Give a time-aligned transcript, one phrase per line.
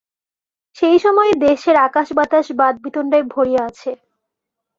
[0.77, 3.91] সেই সময়ে দেশের আকাশ-বাতাস বাদ-বিতণ্ডায় ভরিয়া আছে।